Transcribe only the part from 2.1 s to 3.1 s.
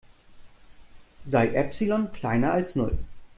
kleiner als Null.